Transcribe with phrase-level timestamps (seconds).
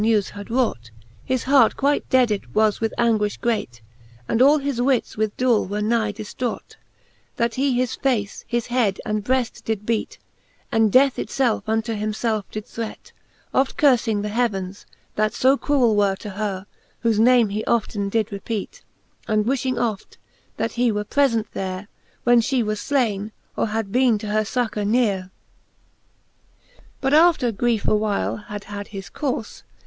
[0.01, 0.89] newes had raught,
[1.23, 3.81] His hart quite deaded was with anguifli great,
[4.27, 6.75] And all his wits with doole were nigh diftraught,
[7.35, 10.17] That he his face, his head, his breft did beat,
[10.71, 13.11] And death it felfe unto himfelfe did threat;
[13.53, 14.87] Oft curfing th' heavens,
[15.17, 16.65] that fo cruell were To her,
[17.03, 18.81] whofe name he often did repeat;
[19.27, 20.17] And wifhing oft,
[20.57, 21.89] that he were prefent there.
[22.23, 25.29] When fhe was flaine, or had bene to her fuccour nere.
[26.71, 26.81] XXXIV.
[27.01, 29.61] But after griefe awhile had had his courfe.